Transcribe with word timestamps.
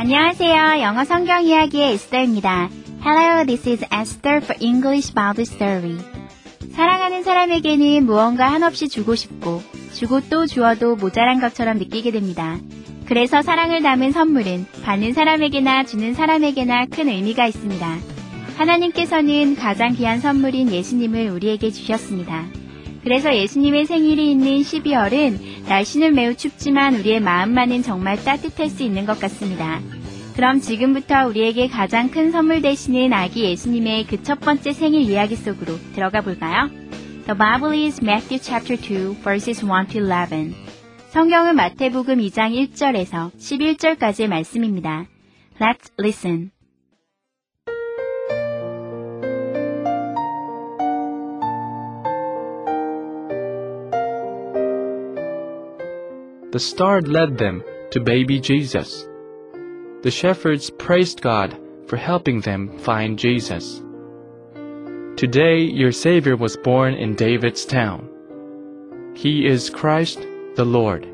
안녕하세요. 0.00 0.80
영어 0.80 1.02
성경 1.02 1.42
이야기의 1.42 1.94
에스더입니다. 1.94 2.70
Hello, 3.04 3.44
this 3.44 3.68
is 3.68 3.84
Esther 3.92 4.36
for 4.36 4.56
English 4.60 5.12
Bible 5.12 5.42
Story. 5.42 5.98
사랑하는 6.70 7.24
사람에게는 7.24 8.06
무언가 8.06 8.46
한없이 8.46 8.88
주고 8.88 9.16
싶고, 9.16 9.60
주고 9.92 10.20
또 10.30 10.46
주어도 10.46 10.94
모자란 10.94 11.40
것처럼 11.40 11.78
느끼게 11.78 12.12
됩니다. 12.12 12.58
그래서 13.06 13.42
사랑을 13.42 13.82
담은 13.82 14.12
선물은 14.12 14.66
받는 14.84 15.14
사람에게나 15.14 15.82
주는 15.82 16.14
사람에게나 16.14 16.86
큰 16.86 17.08
의미가 17.08 17.48
있습니다. 17.48 17.98
하나님께서는 18.56 19.56
가장 19.56 19.94
귀한 19.94 20.20
선물인 20.20 20.70
예수님을 20.70 21.28
우리에게 21.30 21.72
주셨습니다. 21.72 22.46
그래서 23.08 23.34
예수님의 23.34 23.86
생일이 23.86 24.30
있는 24.30 24.58
12월은 24.60 25.66
날씨는 25.66 26.14
매우 26.14 26.34
춥지만 26.34 26.94
우리의 26.96 27.20
마음만은 27.20 27.82
정말 27.82 28.22
따뜻할 28.22 28.68
수 28.68 28.82
있는 28.82 29.06
것 29.06 29.18
같습니다. 29.18 29.80
그럼 30.36 30.60
지금부터 30.60 31.26
우리에게 31.26 31.68
가장 31.68 32.10
큰 32.10 32.30
선물 32.30 32.60
되시는 32.60 33.14
아기 33.14 33.44
예수님의 33.44 34.08
그 34.08 34.22
첫 34.22 34.40
번째 34.40 34.72
생일 34.72 35.08
이야기 35.08 35.36
속으로 35.36 35.78
들어가 35.94 36.20
볼까요? 36.20 36.68
The 37.24 37.38
Bible 37.38 37.82
is 37.82 37.98
Matthew 38.02 38.42
chapter 38.42 38.76
2 38.76 39.22
verses 39.22 39.64
1 39.64 39.86
to 39.86 40.02
11. 40.02 40.54
성경은 41.08 41.56
마태복음 41.56 42.18
2장 42.18 42.52
1절에서 42.52 43.32
11절까지의 43.32 44.28
말씀입니다. 44.28 45.06
Let's 45.58 45.90
listen. 45.98 46.57
The 56.57 56.59
star 56.59 57.01
led 57.01 57.37
them 57.37 57.63
to 57.91 57.99
baby 57.99 58.39
Jesus. 58.39 59.07
The 60.01 60.11
shepherds 60.11 60.69
praised 60.69 61.21
God 61.21 61.57
for 61.87 61.97
helping 61.97 62.41
them 62.41 62.77
find 62.79 63.17
Jesus. 63.17 63.81
Today 65.15 65.61
your 65.61 65.91
Savior 65.91 66.35
was 66.35 66.57
born 66.57 66.93
in 66.93 67.15
David's 67.15 67.65
town. 67.65 68.09
He 69.15 69.45
is 69.45 69.69
Christ 69.69 70.19
the 70.55 70.65
Lord. 70.65 71.07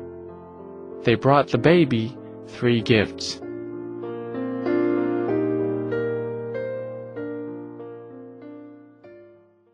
They 1.04 1.14
brought 1.14 1.48
the 1.48 1.58
baby 1.58 2.16
three 2.48 2.80
gifts. 2.82 3.40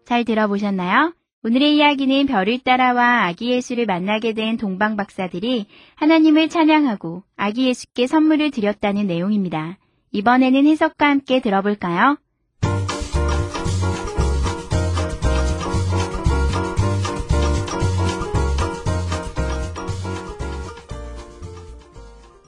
잘 0.07 0.25
들어보셨나요? 0.25 1.13
오늘의 1.44 1.78
이야기는 1.78 2.28
별을 2.28 2.60
따라와 2.60 3.26
아기 3.26 3.50
예수를 3.50 3.88
만나게 3.88 4.34
된 4.34 4.58
동방 4.58 4.96
박사들이 4.96 5.66
하나님을 5.96 6.50
찬양하고 6.50 7.24
아기 7.36 7.66
예수께 7.66 8.06
선물을 8.06 8.52
드렸다는 8.52 9.08
내용입니다. 9.08 9.80
이번에는 10.12 10.68
해석과 10.68 11.10
함께 11.10 11.42
들어볼까요? 11.42 12.18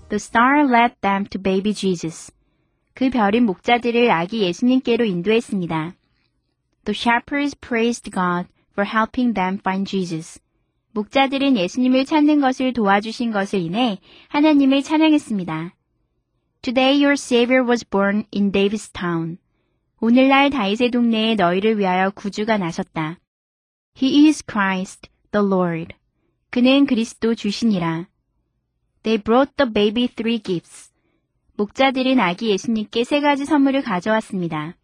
The 0.09 0.17
star 0.17 0.71
led 0.71 0.93
them 1.01 1.25
to 1.31 1.41
baby 1.41 1.73
Jesus. 1.73 2.31
그 2.93 3.09
별은 3.09 3.47
목자들을 3.47 4.11
아기 4.11 4.43
예수님께로 4.43 5.05
인도했습니다. 5.05 5.93
The 6.85 6.95
shepherds 6.95 7.57
praised 7.59 8.11
God 8.11 8.52
for 8.73 8.87
helping 8.89 9.33
them 9.33 9.59
find 9.59 9.89
Jesus. 9.89 10.39
목자들은 10.91 11.57
예수님을 11.57 12.05
찾는 12.05 12.41
것을 12.41 12.73
도와주신 12.73 13.31
것을 13.31 13.59
인해 13.59 13.99
하나님을 14.29 14.83
찬양했습니다. 14.83 15.75
Today 16.61 17.03
your 17.03 17.13
Savior 17.13 17.67
was 17.67 17.83
born 17.83 18.25
in 18.33 18.51
David's 18.51 18.91
town. 18.93 19.37
오늘날 19.99 20.49
다윗의 20.49 20.91
동네에 20.91 21.35
너희를 21.35 21.79
위하여 21.79 22.09
구주가 22.11 22.57
나셨다. 22.57 23.19
He 24.01 24.27
is 24.27 24.43
Christ, 24.45 25.09
the 25.31 25.45
Lord. 25.45 25.95
그는 26.49 26.85
그리스도 26.85 27.35
주시니라. 27.35 28.07
They 29.03 29.21
brought 29.21 29.53
the 29.57 29.71
baby 29.71 30.07
three 30.07 30.39
gifts. 30.39 30.91
목자들은 31.55 32.19
아기 32.19 32.49
예수님께 32.49 33.03
세 33.03 33.21
가지 33.21 33.45
선물을 33.45 33.81
가져왔습니다. 33.81 34.75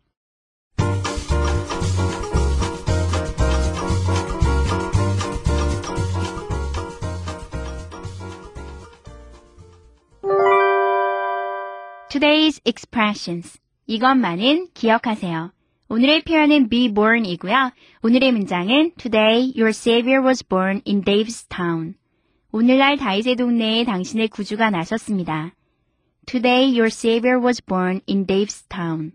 Today's 12.20 12.60
expressions. 12.66 13.58
이것만은 13.88 14.68
기억하세요. 14.74 15.54
오늘의 15.88 16.24
표현은 16.24 16.68
be 16.68 16.94
born이고요. 16.94 17.72
오늘의 18.04 18.34
문장은 18.34 18.92
Today 18.98 19.54
your 19.56 19.70
Savior 19.70 20.22
was 20.22 20.46
born 20.46 20.82
in 20.86 21.06
Dave's 21.06 21.48
town. 21.48 21.96
오늘날 22.52 22.98
다윗의 22.98 23.38
동네에 23.38 23.86
당신의 23.86 24.28
구주가 24.28 24.70
나셨습니다. 24.70 25.54
Today 26.26 26.66
your 26.72 26.88
Savior 26.88 27.40
was 27.42 27.66
born 27.66 28.02
in 28.10 28.26
Dave's 28.26 28.68
town. 28.68 29.14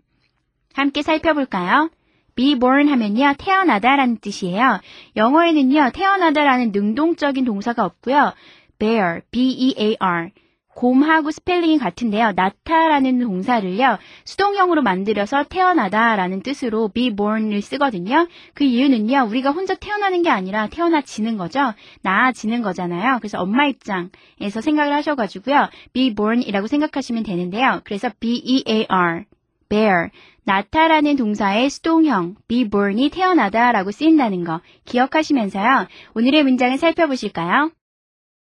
함께 0.73 1.03
살펴볼까요? 1.03 1.91
be 2.33 2.57
born 2.57 2.87
하면요, 2.87 3.35
태어나다라는 3.37 4.17
뜻이에요. 4.17 4.79
영어에는요, 5.15 5.91
태어나다라는 5.93 6.71
능동적인 6.71 7.45
동사가 7.45 7.85
없고요. 7.85 8.33
bear, 8.79 9.21
b-e-a-r. 9.29 10.31
곰하고 10.75 11.31
스펠링이 11.31 11.77
같은데요. 11.79 12.33
낳다라는 12.35 13.19
동사를요. 13.19 13.97
수동형으로 14.25 14.83
만들어서 14.83 15.43
태어나다라는 15.43 16.43
뜻으로 16.43 16.89
be 16.89 17.15
born을 17.15 17.61
쓰거든요. 17.61 18.27
그 18.53 18.65
이유는요. 18.65 19.27
우리가 19.29 19.51
혼자 19.51 19.73
태어나는 19.73 20.21
게 20.21 20.29
아니라 20.29 20.67
태어나지는 20.67 21.37
거죠. 21.37 21.73
낳아지는 22.01 22.61
거잖아요. 22.61 23.19
그래서 23.19 23.39
엄마 23.39 23.65
입장에서 23.65 24.61
생각을 24.61 24.93
하셔가지고요. 24.93 25.69
be 25.93 26.13
born이라고 26.13 26.67
생각하시면 26.67 27.23
되는데요. 27.23 27.79
그래서 27.85 28.09
b-e-a-r, 28.19 29.23
bear, 29.69 30.09
낳다라는 30.43 31.15
동사의 31.15 31.69
수동형 31.69 32.35
be 32.47 32.69
born이 32.69 33.09
태어나다라고 33.09 33.91
쓰인다는 33.91 34.43
거 34.43 34.59
기억하시면서요. 34.83 35.87
오늘의 36.15 36.43
문장을 36.43 36.77
살펴보실까요? 36.77 37.71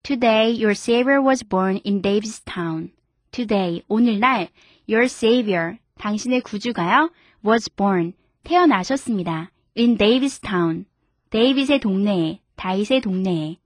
Today 0.02 0.50
your 0.50 0.74
Savior 0.74 1.20
was 1.20 1.42
born 1.42 1.78
in 1.84 2.00
David's 2.00 2.40
town. 2.44 2.92
Today, 3.32 3.82
오늘날, 3.88 4.48
your 4.86 5.06
Savior, 5.06 5.78
당신의 5.98 6.42
구주가요, 6.42 7.10
was 7.44 7.68
born, 7.68 8.14
태어나셨습니다. 8.44 9.50
in 9.76 9.98
David's 9.98 10.40
town. 10.40 10.86
데이빗의 11.30 11.80
동네에, 11.80 12.40
다윗의 12.56 13.02
동네에. 13.02 13.58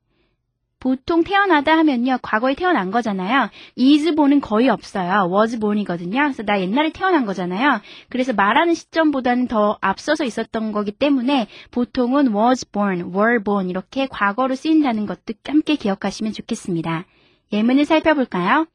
보통 0.80 1.22
태어나다 1.22 1.76
하면요, 1.76 2.18
과거에 2.22 2.54
태어난 2.54 2.91
거잖아요. 2.91 3.50
is 3.78 4.14
born은 4.14 4.40
거의 4.40 4.69
없어요. 4.69 5.31
was 5.31 5.58
born이거든요. 5.60 6.22
그래서 6.22 6.43
나 6.43 6.60
옛날에 6.60 6.90
태어난 6.90 7.26
거잖아요. 7.26 7.81
그래서 8.08 8.32
말하는 8.32 8.75
시점보다는 8.75 9.46
더 9.46 9.78
앞서서 9.82 10.25
있었던 10.25 10.72
거기 10.72 10.90
때문에 10.90 11.49
보통은 11.70 12.34
was 12.34 12.69
born, 12.70 13.12
were 13.14 13.43
born 13.44 13.69
이렇게 13.69 14.06
과거로 14.06 14.55
쓰인다는 14.55 15.05
것도 15.06 15.34
함께 15.44 15.76
기억하시면 15.76 16.32
좋겠습니다. 16.32 17.05
예문을 17.52 17.84
살펴볼까요? 17.84 18.66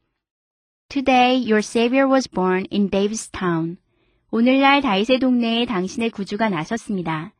Today 0.88 1.42
your 1.42 1.58
Savior 1.58 2.08
was 2.08 2.30
born 2.30 2.66
in 2.72 2.88
David's 2.88 3.30
town. 3.32 3.78
오늘날 4.30 4.80
다윗의 4.80 5.18
동네에 5.18 5.66
당신의 5.66 6.10
구주가 6.10 6.50
나섰습니다. 6.50 7.32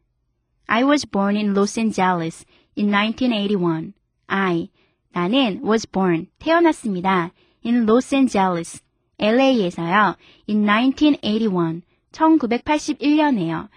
I 0.66 0.82
was 0.82 1.06
born 1.08 1.36
in 1.36 1.50
Los 1.50 1.78
Angeles 1.78 2.44
in 2.76 2.90
1981. 2.92 3.95
I, 4.26 4.68
나는 5.12 5.62
was 5.64 5.86
born, 5.86 6.26
태어났습니다. 6.38 7.32
in 7.64 7.84
Los 7.84 8.14
Angeles, 8.14 8.82
LA에서요. 9.18 10.16
in 10.48 10.66
1981, 10.66 11.82
1981년에요. 12.12 13.68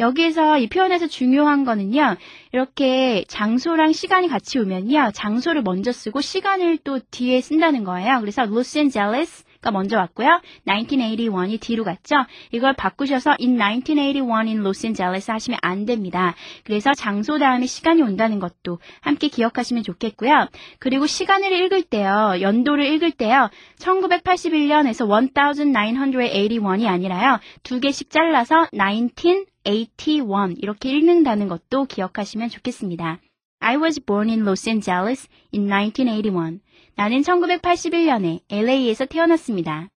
여기에서 0.00 0.58
이 0.58 0.68
표현에서 0.68 1.08
중요한 1.08 1.64
거는요, 1.64 2.16
이렇게 2.52 3.24
장소랑 3.26 3.92
시간이 3.92 4.28
같이 4.28 4.58
오면요, 4.58 5.10
장소를 5.12 5.62
먼저 5.62 5.90
쓰고 5.92 6.20
시간을 6.20 6.78
또 6.84 7.00
뒤에 7.10 7.40
쓴다는 7.40 7.84
거예요. 7.84 8.20
그래서 8.20 8.46
로스앤젤레스 8.46 9.44
가 9.60 9.72
먼저 9.72 9.96
왔고요. 9.96 10.40
1981이 10.68 11.60
뒤로 11.60 11.82
갔죠. 11.82 12.14
이걸 12.52 12.74
바꾸셔서 12.74 13.36
in 13.40 13.58
1981 13.58 14.46
in 14.46 14.60
Los 14.60 14.86
Angeles 14.86 15.28
하시면 15.28 15.58
안 15.62 15.84
됩니다. 15.84 16.36
그래서 16.62 16.94
장소 16.94 17.38
다음에 17.38 17.66
시간이 17.66 18.02
온다는 18.02 18.38
것도 18.38 18.78
함께 19.00 19.26
기억하시면 19.26 19.82
좋겠고요. 19.82 20.48
그리고 20.78 21.06
시간을 21.06 21.52
읽을 21.52 21.82
때요. 21.82 22.34
연도를 22.40 22.86
읽을 22.86 23.10
때요. 23.10 23.50
1981년에서 23.80 25.08
1981이 25.08 26.86
아니라요. 26.86 27.40
두 27.64 27.80
개씩 27.80 28.10
잘라서 28.10 28.68
1981 28.72 30.54
이렇게 30.58 30.90
읽는다는 30.90 31.48
것도 31.48 31.86
기억하시면 31.86 32.48
좋겠습니다. 32.48 33.18
I 33.60 33.76
was 33.76 33.98
born 33.98 34.30
in 34.30 34.42
Los 34.42 34.68
Angeles 34.68 35.28
in 35.52 35.68
1981. 35.68 36.60
나는 36.98 37.20
1981년에 37.20 38.40
LA에서 38.50 39.06
태어났습니다. 39.06 39.88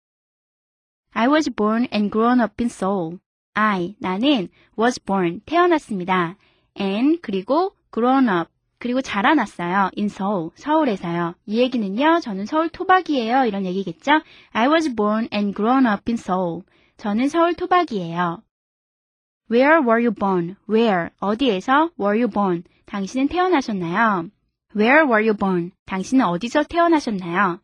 I 1.13 1.27
was 1.27 1.49
born 1.49 1.87
and 1.91 2.11
grown 2.11 2.39
up 2.39 2.53
in 2.61 2.67
Seoul. 2.67 3.17
I, 3.55 3.95
나는 3.97 4.49
was 4.77 5.03
born, 5.03 5.41
태어났습니다. 5.47 6.37
and, 6.79 7.19
그리고 7.23 7.75
grown 7.91 8.29
up, 8.29 8.51
그리고 8.77 9.01
자라났어요. 9.01 9.89
in 9.97 10.11
Seoul, 10.11 10.51
서울에서요. 10.53 11.33
이 11.47 11.57
얘기는요, 11.57 12.19
저는 12.19 12.45
서울 12.45 12.69
토박이에요. 12.69 13.45
이런 13.45 13.65
얘기겠죠? 13.65 14.21
I 14.51 14.67
was 14.67 14.93
born 14.93 15.27
and 15.33 15.55
grown 15.55 15.87
up 15.87 16.03
in 16.07 16.19
Seoul. 16.19 16.61
저는 16.97 17.29
서울 17.29 17.55
토박이에요. 17.55 18.43
Where 19.49 19.79
were 19.81 20.05
you 20.05 20.13
born? 20.13 20.55
Where, 20.69 21.09
어디에서 21.19 21.89
were 21.99 22.21
you 22.21 22.27
born? 22.27 22.61
당신은 22.85 23.27
태어나셨나요? 23.27 24.29
Where 24.75 25.05
were 25.05 25.21
you 25.21 25.33
born? 25.33 25.71
당신은 25.85 26.25
어디서 26.25 26.63
태어나셨나요? 26.63 27.59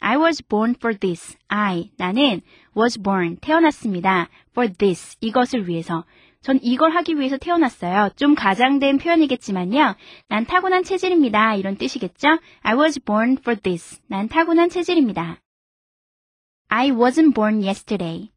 I 0.00 0.16
was 0.16 0.42
born 0.46 0.74
for 0.76 0.96
this. 0.96 1.36
I, 1.48 1.90
나는 1.96 2.42
was 2.76 3.00
born, 3.00 3.36
태어났습니다. 3.40 4.28
for 4.50 4.70
this, 4.72 5.16
이것을 5.20 5.68
위해서. 5.68 6.04
전 6.42 6.60
이걸 6.62 6.92
하기 6.92 7.18
위해서 7.18 7.38
태어났어요. 7.38 8.10
좀 8.16 8.34
가장된 8.34 8.98
표현이겠지만요. 8.98 9.96
난 10.28 10.44
타고난 10.44 10.84
체질입니다. 10.84 11.54
이런 11.56 11.76
뜻이겠죠? 11.76 12.38
I 12.62 12.76
was 12.76 13.00
born 13.00 13.38
for 13.40 13.58
this. 13.58 14.00
난 14.06 14.28
타고난 14.28 14.68
체질입니다. 14.68 15.38
I 16.68 16.90
wasn't 16.90 17.34
born 17.34 17.62
yesterday. 17.62 18.30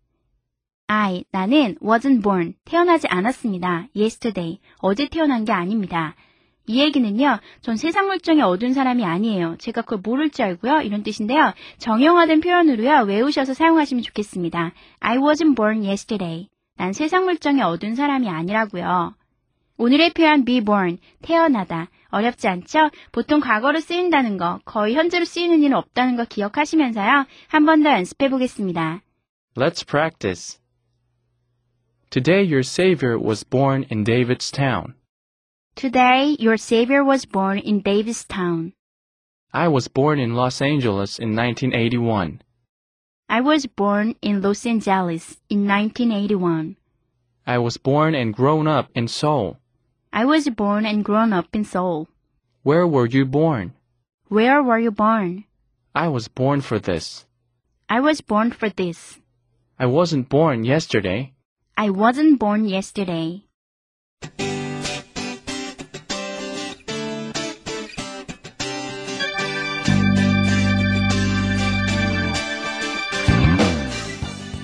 I, 0.87 1.23
나는 1.31 1.75
wasn't 1.83 2.23
born, 2.23 2.55
태어나지 2.65 3.07
않았습니다. 3.07 3.89
yesterday, 3.95 4.59
어제 4.79 5.07
태어난 5.07 5.45
게 5.45 5.51
아닙니다. 5.51 6.15
이 6.69 6.81
얘기는요, 6.81 7.39
전 7.61 7.77
세상 7.77 8.05
물정에 8.05 8.43
얻은 8.43 8.73
사람이 8.73 9.03
아니에요. 9.03 9.55
제가 9.57 9.81
그걸 9.81 10.01
모를 10.03 10.29
줄 10.29 10.45
알고요. 10.45 10.81
이런 10.81 11.01
뜻인데요. 11.01 11.53
정형화된 11.79 12.41
표현으로요, 12.41 13.05
외우셔서 13.07 13.55
사용하시면 13.55 14.03
좋겠습니다. 14.03 14.73
I 14.99 15.17
wasn't 15.17 15.55
born 15.55 15.81
yesterday. 15.83 16.47
난 16.77 16.93
세상 16.93 17.25
물정에 17.25 17.63
얻은 17.63 17.95
사람이 17.95 18.29
아니라고요. 18.29 19.15
오늘의 19.77 20.11
표현 20.13 20.45
be 20.45 20.61
born, 20.63 20.99
태어나다. 21.23 21.89
어렵지 22.09 22.47
않죠? 22.47 22.91
보통 23.11 23.39
과거로 23.39 23.79
쓰인다는 23.79 24.37
거, 24.37 24.59
거의 24.63 24.93
현재로 24.93 25.25
쓰이는 25.25 25.63
일은 25.63 25.75
없다는 25.75 26.17
거 26.17 26.25
기억하시면서요. 26.25 27.25
한 27.47 27.65
번 27.65 27.81
더 27.81 27.89
연습해 27.93 28.29
보겠습니다. 28.29 29.01
Let's 29.55 29.83
practice. 29.87 30.59
Today 32.11 32.43
your 32.45 32.59
Savior 32.61 33.17
was 33.17 33.43
born 33.43 33.85
in 33.91 34.03
David's 34.03 34.51
town. 34.53 34.98
Today, 35.79 36.35
your 36.37 36.57
Savior 36.57 37.05
was 37.05 37.23
born 37.23 37.57
in 37.57 37.79
Davistown. 37.79 38.73
I 39.53 39.69
was 39.69 39.87
born 39.87 40.19
in 40.19 40.35
Los 40.35 40.61
Angeles 40.61 41.17
in 41.17 41.37
1981. 41.37 42.41
I 43.29 43.39
was 43.39 43.65
born 43.65 44.13
in 44.21 44.41
Los 44.41 44.65
Angeles 44.65 45.39
in 45.49 45.65
1981. 45.65 46.75
I 47.47 47.59
was 47.59 47.77
born 47.77 48.13
and 48.13 48.33
grown 48.33 48.67
up 48.67 48.89
in 48.93 49.07
Seoul. 49.07 49.55
I 50.11 50.25
was 50.25 50.49
born 50.49 50.85
and 50.85 51.05
grown 51.05 51.31
up 51.31 51.47
in 51.53 51.63
Seoul. 51.63 52.09
Where 52.63 52.85
were 52.85 53.07
you 53.07 53.23
born? 53.23 53.71
Where 54.27 54.61
were 54.61 54.79
you 54.79 54.91
born? 54.91 55.45
I 55.95 56.09
was 56.09 56.27
born 56.27 56.59
for 56.59 56.79
this. 56.79 57.25
I 57.87 58.01
was 58.01 58.19
born 58.19 58.51
for 58.51 58.67
this. 58.67 59.17
I 59.79 59.85
wasn't 59.85 60.27
born 60.27 60.65
yesterday. 60.65 61.31
I 61.77 61.89
wasn't 61.91 62.37
born 62.37 62.67
yesterday. 62.67 63.45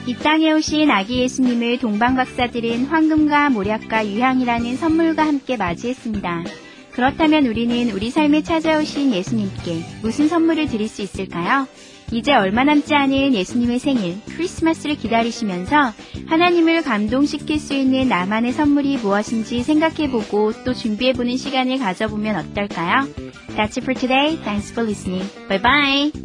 이 0.07 0.13
땅에 0.13 0.51
오신 0.51 0.91
아기 0.91 1.19
예수님을 1.21 1.79
동방박사들은 1.79 2.85
황금과 2.85 3.49
모략과 3.49 4.07
유향이라는 4.07 4.77
선물과 4.77 5.25
함께 5.25 5.57
맞이했습니다. 5.57 6.43
그렇다면 6.91 7.47
우리는 7.47 7.89
우리 7.89 8.11
삶에 8.11 8.43
찾아오신 8.43 9.13
예수님께 9.13 9.83
무슨 10.03 10.27
선물을 10.27 10.67
드릴 10.67 10.87
수 10.87 11.01
있을까요? 11.01 11.67
이제 12.11 12.33
얼마 12.33 12.63
남지 12.63 12.93
않은 12.93 13.33
예수님의 13.33 13.79
생일, 13.79 14.17
크리스마스를 14.27 14.95
기다리시면서 14.95 15.91
하나님을 16.27 16.83
감동시킬 16.83 17.59
수 17.59 17.73
있는 17.73 18.07
나만의 18.07 18.53
선물이 18.53 18.97
무엇인지 18.97 19.63
생각해보고 19.63 20.63
또 20.63 20.73
준비해보는 20.73 21.35
시간을 21.35 21.79
가져보면 21.79 22.35
어떨까요? 22.35 23.07
That's 23.57 23.77
it 23.77 23.81
for 23.81 23.95
today. 23.99 24.37
Thanks 24.43 24.71
for 24.71 24.87
listening. 24.87 25.27
Bye 25.49 25.61
bye. 25.61 26.24